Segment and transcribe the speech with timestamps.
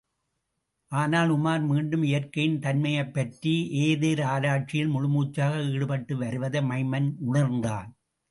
[0.91, 3.53] ஆனால், உமார் மீண்டும் இயற்கையின் தன்மையைப்பற்றி
[3.81, 7.89] ஏதேர் ஆராய்ச்சியில் முழுமூச்சாக ஈடுபட்டு வருவதை மைமன் உணர்ந்தான்.